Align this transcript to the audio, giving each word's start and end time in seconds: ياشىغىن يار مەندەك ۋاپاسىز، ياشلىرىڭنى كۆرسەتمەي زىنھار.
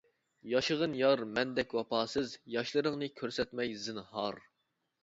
ياشىغىن 0.53 0.95
يار 0.99 1.21
مەندەك 1.35 1.75
ۋاپاسىز، 1.81 2.35
ياشلىرىڭنى 2.57 3.13
كۆرسەتمەي 3.21 3.79
زىنھار. 3.87 4.43